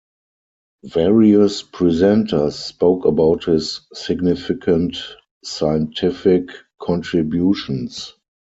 Various 0.85 1.61
presenters 1.61 2.53
spoke 2.53 3.05
about 3.05 3.43
his 3.45 3.81
significant 3.93 4.97
scientific 5.43 6.49
contributions. 6.81 8.15